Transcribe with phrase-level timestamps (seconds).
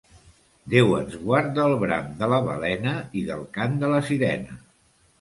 [0.73, 4.63] Déu ens guard del bram de la balena i del cant de la sirena.